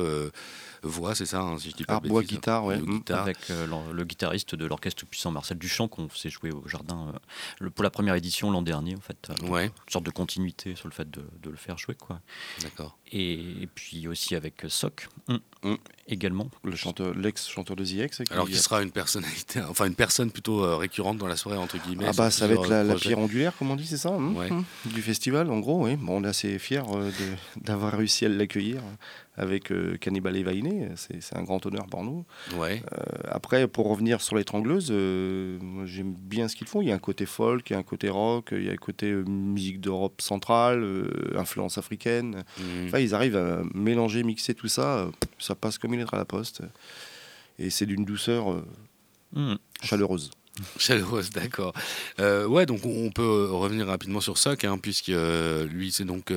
voix, 0.83 1.15
c'est 1.15 1.25
ça, 1.25 1.41
hein, 1.41 1.57
si 1.59 1.69
je 1.71 1.75
dis 1.75 1.83
pas 1.83 1.99
voix, 2.03 2.23
guitare, 2.23 2.65
ouais. 2.65 2.79
guitare. 2.79 3.21
Avec 3.21 3.37
le 3.49 4.03
guitariste 4.03 4.55
de 4.55 4.65
l'orchestre 4.65 5.05
puissant 5.05 5.31
Marcel 5.31 5.57
Duchamp 5.57 5.87
qu'on 5.87 6.09
s'est 6.09 6.29
joué 6.29 6.51
au 6.51 6.67
jardin 6.67 7.13
le, 7.59 7.69
pour 7.69 7.83
la 7.83 7.89
première 7.89 8.15
édition 8.15 8.51
l'an 8.51 8.61
dernier, 8.61 8.95
en 8.95 9.01
fait. 9.01 9.31
ouais. 9.49 9.65
Une 9.65 9.91
sorte 9.91 10.05
de 10.05 10.11
continuité 10.11 10.75
sur 10.75 10.87
le 10.87 10.93
fait 10.93 11.09
de, 11.09 11.23
de 11.41 11.49
le 11.49 11.57
faire 11.57 11.77
jouer, 11.77 11.95
quoi. 11.95 12.21
D'accord. 12.61 12.97
Et, 13.11 13.67
puis 13.75 14.07
aussi 14.07 14.35
avec 14.35 14.63
Soc. 14.69 15.07
Mm. 15.27 15.35
Mm. 15.63 15.75
également. 16.07 16.49
Le 16.63 16.75
chanteur, 16.75 17.13
l'ex-chanteur 17.13 17.75
de 17.75 17.83
ZX. 17.83 18.23
Alors 18.31 18.47
qui 18.47 18.55
sera 18.55 18.81
une 18.81 18.91
personnalité, 18.91 19.61
enfin 19.69 19.85
une 19.85 19.95
personne 19.95 20.31
plutôt 20.31 20.63
euh, 20.63 20.75
récurrente 20.77 21.17
dans 21.17 21.27
la 21.27 21.35
soirée 21.35 21.57
entre 21.57 21.77
guillemets. 21.77 22.05
Ah 22.07 22.13
bah 22.17 22.31
ça 22.31 22.47
va 22.47 22.55
être 22.55 22.67
la, 22.67 22.95
pierre 22.95 23.19
angulaire, 23.19 23.55
comme 23.57 23.69
on 23.69 23.75
dit, 23.75 23.85
c'est 23.85 23.97
ça, 23.97 24.09
hein, 24.09 24.63
du 24.85 25.01
festival 25.01 25.51
en 25.51 25.59
gros. 25.59 25.85
Oui, 25.85 25.97
bon, 25.97 26.21
on 26.21 26.23
est 26.23 26.27
assez 26.27 26.57
fiers 26.57 26.81
euh, 26.93 27.11
d'avoir 27.57 27.93
réussi 27.93 28.25
à 28.25 28.29
l'accueillir 28.29 28.81
avec 29.41 29.71
euh, 29.71 29.97
Cannibal 29.97 30.37
Evainé, 30.37 30.89
c'est 30.95 31.35
un 31.35 31.43
grand 31.43 31.65
honneur 31.65 31.87
pour 31.87 32.03
nous. 32.03 32.25
Ouais. 32.55 32.81
après, 33.25 33.67
pour 33.67 33.89
revenir 33.89 34.21
sur 34.21 34.35
l'étrangleuse, 34.35 34.87
j'aime 34.87 36.13
bien 36.13 36.47
ce 36.47 36.55
qu'ils 36.55 36.67
font. 36.67 36.81
Il 36.81 36.87
y 36.87 36.91
a 36.91 36.95
un 36.95 36.99
côté 36.99 37.25
folk, 37.25 37.69
il 37.69 37.73
y 37.73 37.75
a 37.75 37.79
un 37.79 37.83
côté 37.83 38.09
rock, 38.09 38.49
il 38.51 38.63
y 38.63 38.69
a 38.69 38.73
un 38.73 38.77
côté 38.77 39.11
musique 39.11 39.81
d'Europe 39.81 40.21
centrale, 40.21 40.85
influence 41.35 41.77
africaine. 41.77 42.43
Mmh. 42.57 42.63
Enfin, 42.85 42.99
ils 42.99 43.15
arrivent 43.15 43.37
à 43.37 43.61
mélanger, 43.73 44.23
mixer 44.23 44.53
tout 44.53 44.67
ça. 44.67 45.09
ça 45.39 45.55
passe 45.55 45.77
comme 45.77 45.93
une 45.93 45.99
lettre 45.99 46.13
à 46.13 46.17
la 46.17 46.25
poste. 46.25 46.61
Et 47.61 47.69
c'est 47.69 47.85
d'une 47.85 48.05
douceur 48.05 48.51
euh, 48.51 48.65
hmm. 49.33 49.55
chaleureuse. 49.83 50.31
Chaleureuse, 50.77 51.29
d'accord. 51.29 51.73
Euh, 52.19 52.45
ouais, 52.45 52.65
donc 52.65 52.85
on 52.85 53.09
peut 53.09 53.49
revenir 53.51 53.87
rapidement 53.87 54.19
sur 54.19 54.37
ça, 54.37 54.55
hein, 54.63 54.77
puisque 54.77 55.09
euh, 55.09 55.65
lui, 55.65 55.91
c'est 55.91 56.03
donc 56.03 56.33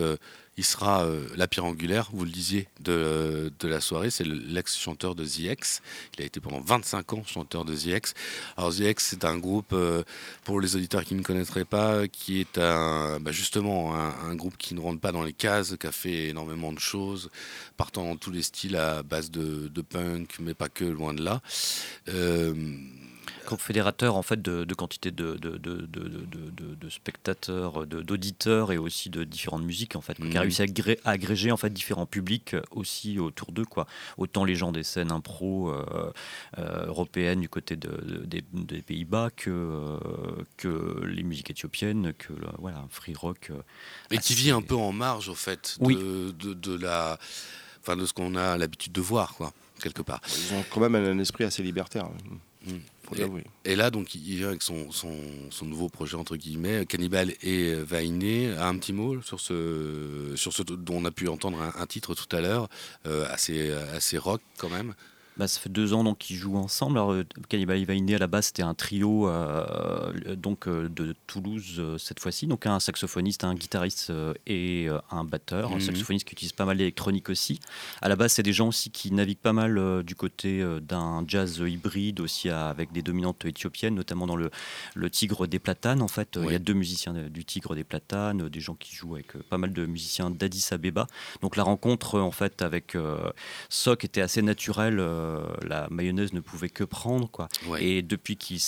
il 0.56 0.64
sera 0.64 1.04
euh, 1.04 1.26
la 1.36 1.48
pierre 1.48 1.64
angulaire, 1.64 2.10
vous 2.12 2.24
le 2.24 2.30
disiez, 2.30 2.68
de, 2.80 3.52
de 3.58 3.68
la 3.68 3.80
soirée. 3.80 4.10
C'est 4.10 4.24
l'ex-chanteur 4.24 5.14
de 5.14 5.24
The 5.24 5.38
X. 5.38 5.82
Il 6.16 6.22
a 6.22 6.26
été 6.26 6.40
pendant 6.40 6.60
25 6.60 7.12
ans 7.14 7.22
chanteur 7.24 7.64
de 7.64 7.74
The 7.74 7.86
X. 7.86 8.14
Alors 8.56 8.72
The 8.72 8.80
X, 8.80 9.08
c'est 9.10 9.24
un 9.24 9.36
groupe, 9.38 9.72
euh, 9.72 10.02
pour 10.44 10.60
les 10.60 10.76
auditeurs 10.76 11.04
qui 11.04 11.14
ne 11.14 11.22
connaîtraient 11.22 11.64
pas, 11.64 12.06
qui 12.08 12.40
est 12.40 12.58
un, 12.58 13.18
bah, 13.20 13.32
justement 13.32 13.94
un, 13.94 14.34
groupe 14.34 14.56
qui 14.56 14.74
ne 14.74 14.80
rentre 14.80 15.00
pas 15.00 15.12
dans 15.12 15.22
les 15.22 15.32
cases, 15.32 15.76
qui 15.78 15.86
a 15.86 15.92
fait 15.92 16.28
énormément 16.28 16.72
de 16.72 16.78
choses, 16.78 17.30
partant 17.76 18.04
dans 18.04 18.16
tous 18.16 18.30
les 18.30 18.42
styles 18.42 18.76
à 18.76 19.02
base 19.02 19.30
de, 19.30 19.68
de 19.68 19.82
punk, 19.82 20.36
mais 20.40 20.54
pas 20.54 20.68
que, 20.68 20.84
loin 20.84 21.14
de 21.14 21.22
là. 21.22 21.40
Euh, 22.08 22.54
groupe 23.44 23.60
fédérateur 23.60 24.16
en 24.16 24.22
fait 24.22 24.40
de, 24.40 24.74
quantité 24.74 25.10
de, 25.10 25.34
de, 25.36 25.56
de, 25.56 25.86
de 25.86 26.88
spectateurs, 26.88 27.86
d'auditeurs 27.86 28.72
et 28.72 28.78
aussi 28.78 29.10
de 29.10 29.24
différentes 29.24 29.62
musiques 29.62 29.96
en 29.96 30.00
fait, 30.00 30.14
qui 30.14 30.36
a 30.36 30.40
réussi 30.40 30.62
à, 30.62 30.66
agréger 31.04 31.52
en 31.52 31.56
fait 31.56 31.70
différents 31.70 32.06
publics 32.06 32.56
aussi 32.70 33.18
autour 33.18 33.52
d'eux 33.52 33.64
quoi. 33.64 33.86
Autant 34.16 34.44
les 34.44 34.54
gens 34.54 34.72
des 34.72 34.82
scènes 34.82 35.12
impro 35.12 35.72
européennes 36.56 37.40
du 37.40 37.48
côté 37.48 37.76
des, 37.76 38.82
Pays-Bas 38.82 39.30
que 39.36 39.98
que 40.56 41.04
les 41.06 41.22
musiques 41.22 41.50
éthiopiennes, 41.50 42.12
que 42.14 42.32
voilà 42.58 42.84
free 42.90 43.14
rock. 43.14 43.50
et 44.10 44.18
qui 44.18 44.34
vit 44.34 44.50
un 44.50 44.62
peu 44.62 44.76
en 44.76 44.92
marge 44.92 45.28
au 45.28 45.34
fait 45.34 45.78
de, 45.80 46.32
de 46.32 46.76
la 46.76 47.18
enfin 47.84 47.96
de 47.96 48.06
ce 48.06 48.12
qu'on 48.12 48.34
a 48.34 48.56
l'habitude 48.56 48.92
de 48.92 49.00
voir, 49.00 49.34
quoi, 49.34 49.52
quelque 49.80 50.02
part. 50.02 50.20
Ils 50.28 50.54
ont 50.54 50.64
quand 50.70 50.80
même 50.80 50.94
un, 50.94 51.18
esprit 51.18 51.44
assez 51.44 51.62
libertaire. 51.62 52.08
Mmh. 52.66 53.40
Et, 53.64 53.76
là, 53.76 53.90
donc, 53.90 54.14
il 54.14 54.36
vient 54.38 54.48
avec 54.48 54.62
son, 54.62 54.90
son, 54.90 55.64
nouveau 55.64 55.88
projet, 55.88 56.16
entre 56.16 56.36
guillemets, 56.36 56.86
Cannibal 56.86 57.32
et 57.42 57.74
Vainé. 57.74 58.50
Un 58.58 58.76
petit 58.78 58.92
mot 58.92 59.20
sur 59.22 59.40
ce, 59.40 60.32
sur 60.36 60.52
ce 60.52 60.62
dont 60.62 60.96
on 60.96 61.04
a 61.04 61.10
pu 61.10 61.28
entendre 61.28 61.58
un, 61.60 61.86
titre 61.86 62.14
tout 62.14 62.34
à 62.34 62.40
l'heure, 62.40 62.68
euh, 63.06 63.26
assez, 63.30 63.70
assez 63.70 64.18
rock 64.18 64.40
quand 64.58 64.70
même. 64.70 64.94
Bah, 65.36 65.48
ça 65.48 65.58
fait 65.58 65.68
deux 65.68 65.94
ans 65.94 66.14
qu'ils 66.14 66.36
jouent 66.36 66.56
ensemble. 66.56 66.96
Alors, 66.96 67.12
euh, 67.12 67.26
Cannibal 67.48 67.78
Ivaine, 67.78 68.08
à 68.14 68.18
la 68.18 68.28
base, 68.28 68.46
c'était 68.46 68.62
un 68.62 68.74
trio 68.74 69.28
euh, 69.28 70.36
donc, 70.36 70.68
euh, 70.68 70.88
de 70.88 71.14
Toulouse 71.26 71.82
cette 71.98 72.20
fois-ci. 72.20 72.46
Donc, 72.46 72.66
un 72.66 72.78
saxophoniste, 72.78 73.42
un 73.42 73.54
guitariste 73.54 74.12
et 74.46 74.88
un 75.10 75.24
batteur. 75.24 75.72
Un 75.72 75.76
mhm. 75.76 75.80
saxophoniste 75.80 76.28
qui 76.28 76.34
utilise 76.34 76.52
pas 76.52 76.64
mal 76.64 76.76
d'électronique 76.76 77.30
aussi. 77.30 77.58
À 78.00 78.08
la 78.08 78.14
base, 78.14 78.32
c'est 78.32 78.42
des 78.44 78.52
gens 78.52 78.68
aussi 78.68 78.90
qui 78.90 79.10
naviguent 79.12 79.38
pas 79.38 79.52
mal 79.52 80.04
du 80.04 80.14
côté 80.14 80.64
d'un 80.82 81.24
jazz 81.26 81.62
hybride 81.66 82.20
aussi 82.20 82.48
avec 82.48 82.92
des 82.92 83.02
dominantes 83.02 83.44
éthiopiennes, 83.44 83.94
notamment 83.94 84.26
dans 84.26 84.36
le, 84.36 84.50
le 84.94 85.10
Tigre 85.10 85.48
des 85.48 85.58
Platanes. 85.58 86.02
En 86.02 86.08
fait, 86.08 86.38
il 86.40 86.52
y 86.52 86.54
a 86.54 86.58
deux 86.60 86.74
musiciens 86.74 87.12
du 87.12 87.44
Tigre 87.44 87.74
des 87.74 87.84
Platanes, 87.84 88.48
des 88.48 88.60
gens 88.60 88.74
qui 88.74 88.94
jouent 88.94 89.14
avec 89.14 89.32
pas 89.48 89.58
mal 89.58 89.72
de 89.72 89.86
musiciens 89.86 90.30
d'Addis 90.30 90.68
Abeba. 90.70 91.06
Donc, 91.42 91.56
la 91.56 91.64
rencontre 91.64 92.20
en 92.20 92.30
fait 92.30 92.62
avec 92.62 92.96
Soc 93.68 94.04
était 94.04 94.20
assez 94.20 94.42
naturelle 94.42 95.00
euh, 95.23 95.23
la 95.62 95.88
mayonnaise 95.90 96.32
ne 96.32 96.40
pouvait 96.40 96.68
que 96.68 96.84
prendre. 96.84 97.30
Quoi. 97.30 97.48
Et 97.78 98.02
depuis 98.02 98.36
qu'il 98.36 98.58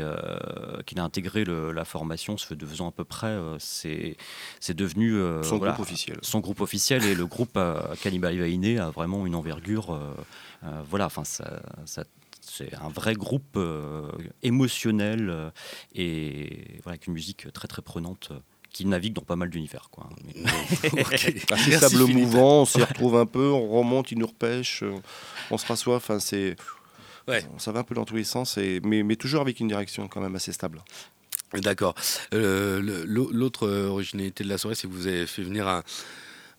euh, 0.00 0.82
a 0.96 1.00
intégré 1.00 1.44
la 1.44 1.84
formation, 1.84 2.36
ce 2.36 2.54
de 2.54 2.66
faisant 2.66 2.88
à 2.88 2.92
peu 2.92 3.04
près, 3.04 3.26
euh, 3.28 3.56
c'est 3.58 4.16
devenu 4.74 5.18
son 5.42 5.58
groupe 5.58 5.80
officiel. 5.80 6.18
Son 6.22 6.40
groupe 6.40 6.60
officiel 6.60 7.04
et 7.04 7.14
le 7.14 7.26
groupe 7.26 7.58
Cannibal 8.02 8.34
Ivaine 8.34 8.78
a 8.78 8.90
vraiment 8.90 9.26
une 9.26 9.34
envergure. 9.34 9.98
voilà, 10.88 11.06
enfin, 11.06 11.24
ça, 11.24 12.04
c'est 12.40 12.74
un 12.74 12.88
vrai 12.88 13.14
groupe 13.14 13.58
émotionnel 14.42 15.52
et 15.94 16.78
voilà, 16.82 16.94
avec 16.94 17.06
une 17.06 17.14
musique 17.14 17.52
très 17.52 17.68
très 17.68 17.82
prenante 17.82 18.32
qui 18.74 18.84
navigue 18.86 19.14
dans 19.14 19.22
pas 19.22 19.36
mal 19.36 19.48
d'univers. 19.48 19.88
Quoi. 19.90 20.08
Assez 21.50 21.78
sable 21.78 22.04
mouvant, 22.12 22.62
on 22.62 22.64
s'y 22.66 22.82
retrouve 22.82 23.16
un 23.16 23.24
peu, 23.24 23.48
on 23.48 23.68
remonte, 23.68 24.10
il 24.10 24.18
nous 24.18 24.26
repêche, 24.26 24.82
euh, 24.82 24.92
on 25.52 25.56
se 25.56 25.64
rassoit. 25.64 25.96
Enfin, 25.96 26.18
c'est, 26.18 26.56
ça 27.56 27.72
va 27.72 27.80
un 27.80 27.84
peu 27.84 27.94
dans 27.94 28.04
tous 28.04 28.16
les 28.16 28.24
sens, 28.24 28.58
et, 28.58 28.80
mais, 28.84 29.04
mais 29.04 29.14
toujours 29.14 29.40
avec 29.42 29.60
une 29.60 29.68
direction 29.68 30.08
quand 30.08 30.20
même 30.20 30.34
assez 30.34 30.52
stable. 30.52 30.82
D'accord. 31.54 31.94
Euh, 32.34 33.04
l'autre 33.06 33.68
originalité 33.68 34.42
de 34.42 34.48
la 34.48 34.58
soirée, 34.58 34.74
c'est 34.74 34.88
que 34.88 34.92
vous 34.92 35.06
avez 35.06 35.26
fait 35.28 35.42
venir 35.42 35.68
un, 35.68 35.84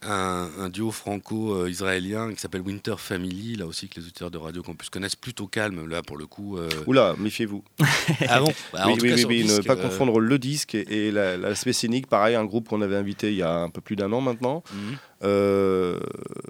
un, 0.02 0.70
duo 0.70 0.92
franco-israélien 0.92 2.34
qui 2.34 2.40
s'appelle 2.40 2.62
Winter 2.62 2.96
Family, 2.98 3.56
là 3.56 3.66
aussi 3.66 3.88
que 3.88 4.00
les 4.00 4.06
auditeurs 4.06 4.32
de 4.32 4.38
Radio 4.38 4.62
Campus 4.62 4.90
connaissent, 4.90 5.16
plutôt 5.16 5.48
calme, 5.48 5.88
là 5.88 6.02
pour 6.02 6.18
le 6.18 6.28
coup. 6.28 6.58
Euh. 6.58 6.70
Oula, 6.88 7.16
méfiez-vous. 7.18 7.64
ah 8.28 8.40
bon? 8.40 8.52
Bah, 8.74 8.84
Oui, 8.88 8.98
oui, 9.02 9.25
oui, 9.28 9.46
ne 9.46 9.62
pas 9.62 9.74
euh, 9.74 9.82
confondre 9.82 10.20
le 10.20 10.40
disque 10.40 10.75
et, 10.75 11.12
l'aspect 11.12 11.74
scénique. 11.74 12.08
Pareil, 12.08 12.36
un 12.36 12.46
groupe 12.46 12.68
qu'on 12.70 12.82
avait 12.82 12.98
invité 12.98 13.32
il 13.32 13.38
y 13.38 13.44
a 13.44 13.56
un 13.56 13.70
peu 13.70 13.82
plus 13.82 13.96
d'un 13.96 14.12
an 14.12 14.22
maintenant. 14.22 14.64
Mhm. 14.74 14.98
Euh, 15.24 16.00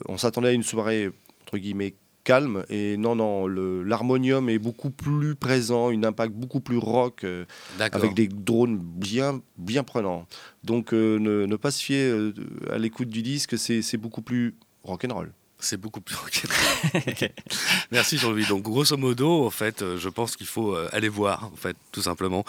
on 0.08 0.18
s'attendait 0.18 0.50
à 0.50 0.54
une 0.54 0.64
soirée, 0.64 1.12
entre 1.44 1.58
guillemets, 1.58 1.96
calme. 2.26 2.66
Et 2.70 2.98
non, 2.98 3.16
non, 3.16 3.48
l'harmonium 3.48 4.50
est 4.50 4.60
beaucoup 4.60 4.90
plus 4.90 5.36
présent, 5.36 5.92
une 5.92 6.06
impact 6.06 6.34
beaucoup 6.34 6.60
plus 6.60 6.78
rock, 6.78 7.24
euh, 7.24 7.46
avec 7.80 8.14
des 8.14 8.28
drones 8.28 8.78
bien, 8.78 9.42
bien 9.58 9.84
prenants. 9.84 10.26
Donc 10.66 10.94
euh, 10.94 11.18
ne, 11.20 11.56
pas 11.56 11.72
se 11.72 11.82
fier 11.82 12.10
euh, 12.10 12.34
à 12.70 12.78
l'écoute 12.78 13.08
du 13.08 13.22
disque, 13.22 13.58
c'est 13.58 13.98
beaucoup 13.98 14.22
plus 14.22 14.58
rock'n'roll. 14.84 15.32
C'est 15.60 15.78
beaucoup 15.78 16.02
plus 16.02 16.16
Merci 17.92 18.18
Jean-Louis. 18.18 18.46
Donc 18.46 18.64
grosso 18.64 18.98
modo, 18.98 19.46
en 19.46 19.50
fait, 19.50 19.82
euh, 19.82 19.98
je 19.98 20.10
pense 20.10 20.36
qu'il 20.36 20.48
faut 20.48 20.76
euh, 20.76 20.90
aller 20.92 21.08
voir, 21.08 21.46
en 21.46 21.56
fait, 21.56 21.78
tout 21.92 22.02
simplement, 22.02 22.44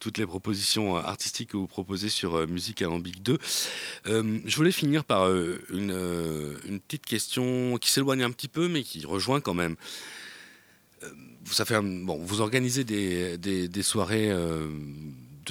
toutes 0.00 0.18
les 0.18 0.26
propositions 0.26 0.96
euh, 0.96 1.00
artistiques 1.00 1.50
que 1.50 1.56
vous 1.56 1.68
proposez 1.68 2.08
sur 2.08 2.46
Musique 2.48 2.82
Alambic 2.82 3.22
2. 3.22 3.38
je 4.06 4.56
voulais 4.56 4.72
finir 4.72 5.04
par 5.04 5.30
une, 5.70 6.80
petite 6.86 7.06
question 7.06 7.78
qui 7.78 7.90
s'éloigne 7.90 8.22
un 8.22 8.30
petit 8.30 8.48
peu, 8.48 8.68
mais 8.68 8.82
qui 8.82 9.06
rejoint 9.06 9.40
quand 9.40 9.54
même. 9.54 9.76
ça 11.44 11.64
fait 11.64 11.80
bon, 11.80 12.18
vous 12.18 12.40
organisez 12.40 12.84
des, 12.84 13.38
des 13.38 13.82
soirées 13.82 14.32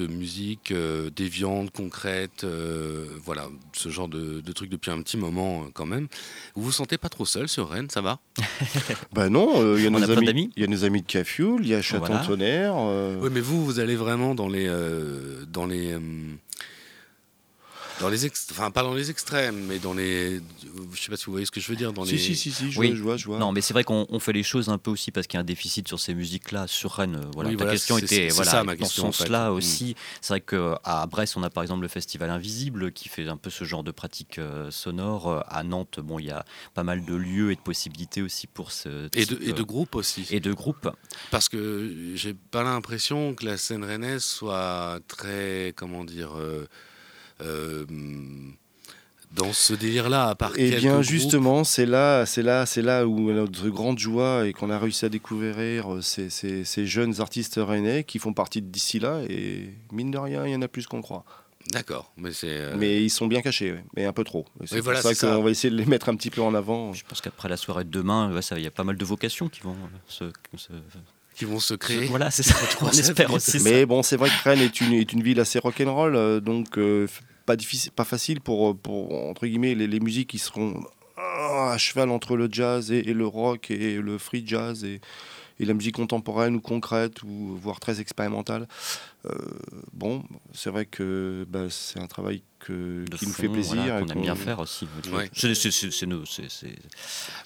de 0.02 0.08
musique 0.08 0.72
euh, 0.72 1.10
déviante, 1.16 1.72
concrète, 1.72 2.44
euh, 2.44 3.06
voilà, 3.24 3.48
ce 3.74 3.90
genre 3.90 4.08
de, 4.08 4.42
trucs 4.54 4.70
depuis 4.70 4.92
un 4.92 5.02
petit 5.02 5.18
moment 5.18 5.62
euh, 5.62 5.66
quand 5.74 5.86
même. 5.86 6.08
Vous 6.56 6.64
vous 6.64 6.72
sentez 6.72 6.98
pas 6.98 7.10
trop 7.10 7.26
seul 7.26 7.48
sur 7.48 7.70
Rennes, 7.70 7.90
ça 7.90 8.02
va? 8.02 8.20
Ben 9.14 9.30
non, 9.30 9.76
il 9.76 9.84
y 9.84 9.88
a 9.88 9.90
nos 9.90 10.12
amis, 10.12 10.52
il 10.56 10.62
y 10.62 10.66
a 10.66 10.68
nos 10.68 10.84
amis 10.84 11.02
de 11.02 11.08
Cafioul, 11.08 11.62
il 11.64 11.70
y 11.70 11.74
a 11.74 11.82
Châton 11.82 12.20
Tonnerre. 12.26 12.76
Oui, 12.76 13.30
mais 13.32 13.42
vous, 13.42 13.64
vous 13.66 13.80
allez 13.80 13.96
vraiment 13.96 14.36
dans 14.36 14.48
les 14.48 14.70
dans 15.48 15.66
les 15.66 15.96
dans 18.00 18.10
les 18.10 18.26
enfin 18.52 18.72
pas 18.72 18.84
dans 18.84 18.94
les 18.94 19.10
extrêmes, 19.10 19.66
mais 19.66 19.80
dans 19.80 19.94
les, 19.94 20.40
je 20.94 21.02
sais 21.02 21.10
pas 21.10 21.18
si 21.18 21.26
vous 21.26 21.32
voyez 21.32 21.46
ce 21.46 21.52
que 21.52 21.60
je 21.60 21.68
veux 21.68 21.76
dire, 21.76 21.94
dans 21.94 22.06
si, 22.06 22.14
les. 22.14 22.18
Si 22.18 22.36
si 22.36 22.52
si, 22.52 22.72
je, 22.72 22.80
oui. 22.80 22.94
vois, 22.94 23.18
je 23.18 23.26
vois. 23.26 23.40
Non, 23.40 23.52
mais 23.52 23.62
c'est 23.62 23.74
vrai 23.74 23.84
qu'on 23.84 24.20
fait 24.20 24.34
les 24.34 24.44
choses 24.44 24.70
un 24.70 24.78
peu 24.78 24.92
aussi 24.92 25.12
parce 25.12 25.28
qu'il 25.28 25.38
y 25.38 25.40
a 25.40 25.42
un 25.42 25.46
déficit 25.46 25.88
sur 25.88 26.00
ces 26.00 26.14
musiques-là 26.14 26.68
sur 26.68 26.92
Rennes. 26.92 27.22
Voilà, 27.34 27.56
ta 27.56 27.66
question 27.66 27.98
était 27.98 28.30
voilà 28.30 28.52
ça, 28.52 28.64
ma 28.64 28.76
dans 28.76 28.86
ce 28.86 29.02
sens-là 29.02 29.50
mm. 29.50 29.54
aussi. 29.54 29.96
C'est 30.22 30.34
vrai 30.34 30.42
qu'à 30.42 31.06
Brest, 31.08 31.38
on 31.38 31.44
a 31.44 31.50
par 31.50 31.64
exemple 31.64 31.82
le 31.82 31.88
festival 31.88 32.30
Invisible 32.30 32.92
qui 32.92 33.10
fait 33.10 33.28
un 33.28 33.38
peu 33.38 33.50
ce 33.50 33.64
genre 33.64 33.84
de 33.84 33.92
pratique 33.92 34.40
euh, 34.40 34.70
sonore. 34.72 35.44
À 35.48 35.64
Nantes, 35.64 36.00
bon, 36.00 36.20
il 36.20 36.26
y 36.26 36.32
a 36.32 36.46
pas 36.74 36.84
mal 36.84 37.06
de 37.06 37.16
lieux 37.16 37.52
et 37.52 37.56
de 37.56 37.62
possibilités 37.62 38.22
aussi 38.22 38.48
pour 38.48 38.72
ce. 38.72 39.10
et, 39.14 39.26
de, 39.26 39.40
et 39.42 39.54
de 39.54 39.64
groupes 39.64 39.96
aussi. 39.96 40.26
Et 40.30 40.40
de 40.40 40.54
groupes. 40.54 40.90
Parce 41.32 41.50
que 41.50 42.12
j'ai 42.16 42.34
pas 42.34 42.64
l'impression 42.64 43.34
que 43.34 43.46
la 43.46 43.58
scène 43.58 43.84
rennaise 43.84 44.24
soit 44.24 45.00
très, 45.08 45.74
comment 45.76 46.04
dire. 46.04 46.38
Euh, 46.38 46.58
euh, 46.58 46.68
dans 49.38 49.54
ce 49.54 49.74
délire-là, 49.74 50.30
à 50.30 50.36
part 50.36 50.54
Eh 50.58 50.72
bien, 50.72 51.02
justement, 51.02 51.64
c'est 51.64 51.86
là, 51.86 52.26
c'est 52.26 52.42
là, 52.42 52.66
c'est 52.66 52.82
là 52.82 53.06
où 53.08 53.32
notre 53.32 53.70
grande 53.70 54.00
joie 54.00 54.48
et 54.48 54.54
qu'on 54.54 54.70
a 54.70 54.80
réussi 54.80 55.06
à 55.06 55.10
découvrir 55.10 55.96
euh, 55.96 56.02
ces, 56.02 56.30
ces, 56.30 56.86
jeunes 56.86 57.20
artistes 57.20 57.60
rennais 57.62 58.04
qui 58.04 58.20
font 58.20 58.34
partie 58.34 58.62
d'ici 58.62 59.00
là. 59.00 59.22
Et 59.30 59.74
mine 59.92 60.12
de 60.12 60.18
rien, 60.18 60.46
il 60.46 60.52
y 60.54 60.56
en 60.56 60.62
a 60.62 60.68
plus 60.68 60.88
qu'on 60.88 61.02
croit. 61.02 61.24
D'accord, 61.72 62.14
mais 62.16 62.32
c'est. 62.32 62.48
Euh, 62.50 62.76
mais 62.78 63.04
ils 63.04 63.10
sont 63.10 63.28
bien 63.28 63.42
cachés, 63.42 63.76
mais 63.96 64.06
un 64.06 64.14
peu 64.14 64.24
trop. 64.24 64.46
C'est 64.66 64.82
pour 64.82 64.96
ça 64.96 65.14
qu'on 65.14 65.44
va 65.44 65.50
essayer 65.50 65.70
de 65.70 65.76
les 65.76 65.86
mettre 65.86 66.08
un 66.08 66.16
petit 66.16 66.30
peu 66.30 66.42
en 66.42 66.54
avant. 66.56 66.94
Je 66.94 67.04
pense 67.04 67.20
qu'après 67.20 67.50
la 67.50 67.58
soirée 67.58 67.84
de 67.84 67.90
demain, 67.90 68.34
il 68.52 68.64
y 68.64 68.68
a 68.68 68.72
pas 68.72 68.86
mal 68.86 68.96
de 68.96 69.06
vocations 69.06 69.50
qui 69.50 69.62
vont 69.62 69.76
se, 70.08 70.32
qui 71.38 71.46
vont 71.46 71.60
se 71.60 71.76
créer. 71.76 72.06
Voilà, 72.06 72.32
c'est 72.32 72.44
ça. 72.44 72.56
On 72.82 72.90
espère 72.90 73.32
aussi. 73.32 73.60
Mais 73.64 73.86
bon, 73.86 74.04
c'est 74.04 74.18
vrai 74.18 74.30
que 74.30 74.44
Rennes 74.44 74.62
est 74.62 74.82
une, 74.82 74.94
est 74.94 75.14
une 75.14 75.22
ville 75.22 75.40
assez 75.40 75.60
rock'n'roll, 75.60 76.42
donc 76.42 76.80
pas, 77.46 77.56
difficile, 77.56 77.92
pas 77.92 78.04
facile 78.04 78.42
pour, 78.42 78.78
pour 78.78 79.30
entre 79.30 79.46
guillemets, 79.48 79.76
les, 79.76 79.88
les 79.88 80.00
musiques 80.00 80.30
qui 80.30 80.40
seront 80.40 80.84
ah, 81.18 81.72
à 81.74 81.78
cheval 81.78 82.10
entre 82.12 82.36
le 82.36 82.48
jazz 82.52 82.92
et, 82.92 83.02
le 83.02 83.26
rock 83.26 83.72
et 83.72 83.96
le 83.96 84.18
free 84.18 84.44
jazz 84.46 84.84
et, 84.84 85.02
et 85.60 85.66
la 85.66 85.74
musique 85.74 85.96
contemporaine 85.96 86.56
ou 86.56 86.62
concrète 86.62 87.24
ou 87.24 87.56
voire 87.56 87.80
très 87.80 88.00
expérimentale. 88.00 88.68
Euh, 89.26 89.34
bon, 89.94 90.24
c'est 90.54 90.70
vrai 90.70 90.86
que 90.86 91.46
bah, 91.50 91.68
c'est 91.70 92.00
un 92.00 92.08
travail 92.08 92.44
que, 92.60 93.06
qui 93.16 93.26
nous 93.26 93.34
fait 93.34 93.50
plaisir. 93.50 94.00
qu'on 94.00 94.08
aime 94.08 94.22
bien 94.22 94.36
faire 94.36 94.60
aussi. 94.60 94.88
C'est 95.34 96.06
nous. 96.08 96.24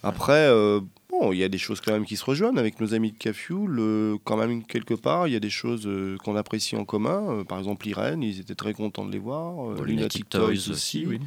Après, 0.04 0.48
euh, 0.48 0.82
bon, 1.10 1.32
il 1.32 1.40
y 1.40 1.44
a 1.44 1.50
des 1.50 1.58
choses 1.58 1.82
quand 1.82 1.92
même 1.92 2.06
qui 2.06 2.18
se 2.18 2.26
rejoignent 2.26 2.58
avec 2.58 2.80
nos 2.80 2.94
amis 2.94 3.12
de 3.12 3.18
Cafioul. 3.18 3.80
Euh, 3.80 4.18
quand 4.24 4.38
même, 4.38 4.64
quelque 4.64 4.94
part, 4.94 5.28
il 5.28 5.34
y 5.34 5.36
a 5.36 5.40
des 5.40 5.50
choses 5.50 5.90
qu'on 6.24 6.36
apprécie 6.36 6.76
en 6.76 6.86
commun. 6.86 7.44
par 7.44 7.60
exemple, 7.60 7.88
Irène, 7.88 8.24
ils 8.24 8.40
étaient 8.40 8.56
très 8.56 8.74
contents 8.74 9.06
de 9.06 9.12
les 9.12 9.20
voir. 9.20 9.74
Lunatic 9.84 10.30
Toys, 10.30 10.70
aussi. 10.70 11.06
Oui. 11.06 11.20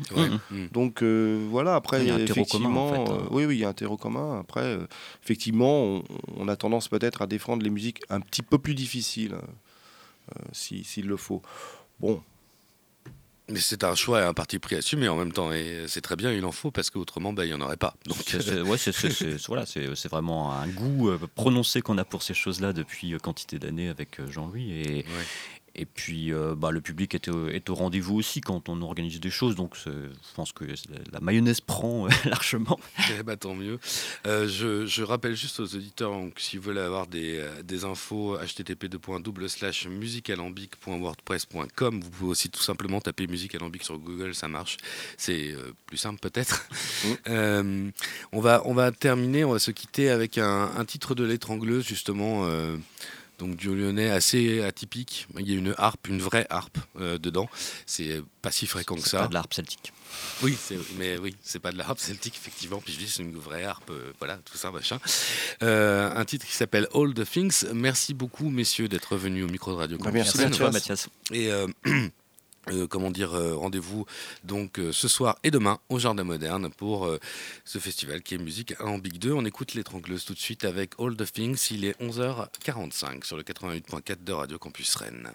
Mm. 0.51 0.69
Donc 0.73 1.03
voilà, 1.03 1.75
après, 1.75 2.03
il 2.03 2.09
y 2.09 2.11
a 2.11 2.19
effectivement, 2.19 2.91
commun, 2.91 3.05
hein. 3.11 3.29
oui, 3.31 3.45
oui, 3.47 3.57
il 3.57 3.61
y 3.61 3.65
a 3.65 3.69
un 3.69 3.75
terreau 3.75 3.97
commun. 3.97 4.41
Après, 4.41 4.79
effectivement, 5.23 5.85
on, 5.85 6.05
on 6.37 6.49
a 6.49 6.57
tendance 6.57 6.89
peut-être 6.89 7.23
à 7.23 7.27
défendre 7.27 7.63
les 7.63 7.71
musiques 7.71 8.01
un 8.11 8.21
petit 8.21 8.43
peu 8.43 8.59
plus 8.59 8.75
difficiles. 8.75 9.37
Euh, 10.37 10.41
s'il 10.53 11.07
le 11.07 11.17
faut. 11.17 11.43
Bon, 12.01 12.23
Mais 13.49 13.61
c'est 13.61 13.85
un 13.85 13.95
choix 13.95 14.21
et 14.21 14.25
un 14.25 14.33
parti 14.33 14.59
pris 14.59 14.77
assumé 14.77 15.07
en 15.09 15.17
même 15.17 15.33
temps. 15.33 15.53
Et 15.53 15.85
c'est 15.87 16.01
très 16.01 16.17
bien, 16.17 16.33
il 16.33 16.45
en 16.45 16.53
faut, 16.53 16.71
parce 16.71 16.89
qu'autrement, 16.89 17.33
bah, 17.33 17.45
il 17.45 17.49
n'y 17.49 17.55
en 17.55 17.61
aurait 17.61 17.77
pas. 17.77 17.95
Donc, 18.07 18.17
c'est, 18.27 18.63
ouais, 18.63 18.79
c'est, 18.79 19.47
voilà, 19.47 19.67
c'est, 19.67 20.09
vraiment 20.09 20.53
un 20.53 20.67
goût 20.69 21.11
prononcé 21.35 21.83
qu'on 21.83 21.99
a 21.99 22.05
pour 22.05 22.23
ces 22.23 22.35
choses-là 22.35 22.73
depuis 22.73 23.15
quantité 23.23 23.59
d'années 23.59 23.89
avec 23.89 24.19
Jean-Louis. 24.31 24.73
Et, 24.73 25.05
et 25.77 25.87
puis, 25.87 26.33
euh, 26.33 26.55
bah, 26.55 26.71
le 26.71 26.81
public 26.81 27.17
est 27.17 27.27
au, 27.29 27.49
est 27.49 27.69
au 27.69 27.75
rendez-vous 27.75 28.15
aussi 28.15 28.41
quand 28.41 28.69
on 28.69 28.81
organise 28.81 29.19
des 29.19 29.31
choses. 29.31 29.57
Donc, 29.57 29.75
je 29.77 29.91
pense 30.35 30.53
que 30.53 30.65
la 31.13 31.19
mayonnaise 31.21 31.61
prend 31.61 32.07
euh, 32.07 32.11
largement. 32.25 32.79
Eh 33.19 33.25
bah, 33.25 33.37
tant 33.37 33.55
mieux. 33.55 33.81
Euh, 34.27 34.47
je, 34.47 34.87
je, 34.87 35.03
rappelle 35.03 35.35
juste 35.35 35.59
aux 35.59 35.75
auditeurs, 35.75 36.13
s'ils 36.37 36.61
veulent 36.61 36.79
avoir 36.79 37.09
des, 37.09 37.45
des 37.65 37.85
infos, 37.85 38.39
http:// 38.39 39.89
musicalambic.wordpress.com. 39.89 42.01
Vous 42.01 42.11
pouvez 42.11 42.31
aussi 42.31 42.51
tout 42.51 42.63
simplement 42.63 43.01
taper 43.01 43.27
musique 43.27 43.57
alambic 43.57 43.83
sur 43.83 43.99
Google, 43.99 44.33
ça 44.35 44.47
marche. 44.47 44.77
C'est 45.17 45.57
plus 45.87 45.97
simple 45.97 46.21
peut-être. 46.21 46.69
Mmh. 47.27 47.91
on, 48.33 48.41
va, 48.41 48.63
on 48.65 48.75
va 48.75 48.93
terminer, 48.93 49.45
on 49.45 49.51
va 49.53 49.59
se 49.59 49.73
quitter 49.73 50.11
avec 50.11 50.39
un, 50.39 50.71
un 50.77 50.85
titre 50.85 51.17
de 51.17 51.25
l'étrangleuse, 51.25 51.85
justement 51.85 52.47
donc 53.39 53.57
du 53.57 53.75
lyonnais 53.75 54.11
assez 54.11 54.63
atypique. 54.63 55.27
Il 55.39 55.49
y 55.49 55.55
a 55.55 55.59
une 55.59 55.75
harpe, 55.79 56.09
une 56.09 56.21
vraie 56.21 56.47
harpe 56.51 56.79
euh, 56.99 57.19
dedans. 57.19 57.49
C'est 57.87 58.23
pas 58.43 58.51
si 58.51 58.67
fréquent 58.67 58.95
que 58.97 59.03
ça. 59.03 59.09
C'est 59.09 59.17
pas 59.19 59.29
de 59.29 59.35
l'harpe 59.35 59.55
celtique. 59.55 59.93
Oui, 60.43 60.57
mais 60.97 61.19
oui, 61.19 61.35
c'est 61.43 61.59
pas 61.59 61.73
de 61.73 61.79
la 61.79 61.89
harpe 61.89 61.99
celtique 61.99 62.37
effectivement. 62.37 62.81
Puis 62.81 62.93
je 62.93 62.99
dis 62.99 63.09
c'est 63.09 63.23
une 63.23 63.37
vraie 63.37 63.65
harpe, 63.65 63.91
euh, 63.91 64.13
voilà, 64.19 64.37
tout 64.39 64.57
ça 64.57 64.71
machin. 64.71 64.99
Euh, 65.63 66.15
un 66.15 66.25
titre 66.25 66.47
qui 66.47 66.53
s'appelle 66.53 66.87
All 66.95 67.15
the 67.15 67.29
Things. 67.29 67.65
Merci 67.73 68.15
beaucoup 68.15 68.49
messieurs 68.51 68.89
d'être 68.89 69.17
venus 69.17 69.45
au 69.45 69.49
micro 69.49 69.73
de 69.73 69.77
Radio. 69.77 69.99
Bah, 69.99 70.11
merci, 70.13 70.41
à 70.41 70.51
toi 70.51 70.71
Mathias. 70.71 71.09
Et 71.33 71.51
Euh, 72.71 72.87
comment 72.87 73.11
dire, 73.11 73.35
euh, 73.35 73.55
rendez-vous 73.55 74.07
donc 74.43 74.79
euh, 74.79 74.93
ce 74.93 75.09
soir 75.09 75.39
et 75.45 75.51
demain 75.51 75.79
au 75.89 75.99
Jardin 75.99 76.25
Moderne 76.25 76.71
pour 76.71 77.11
ce 77.65 77.79
festival 77.79 78.23
qui 78.23 78.35
est 78.35 78.39
musique 78.39 78.75
en 78.81 78.99
Big 78.99 79.19
2. 79.19 79.33
On 79.33 79.45
écoute 79.45 79.75
l'étrangleuse 79.75 80.25
tout 80.25 80.35
de 80.35 80.39
suite 80.39 80.65
avec 80.65 80.93
All 80.99 81.17
the 81.17 81.31
Things. 81.31 81.69
Il 81.71 81.85
est 81.85 82.01
11h45 82.01 83.25
sur 83.25 83.37
le 83.37 83.43
88.4 83.43 84.25
de 84.25 84.33
Radio 84.33 84.59
Campus 84.59 84.95
Rennes. 84.97 85.35